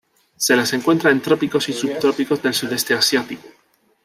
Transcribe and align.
Se 0.35 0.55
las 0.55 0.73
encuentra 0.73 1.11
en 1.11 1.21
trópicos 1.21 1.69
y 1.69 1.73
subtrópicos 1.73 2.41
del 2.41 2.55
Sudeste 2.55 2.95
Asiático. 2.95 3.47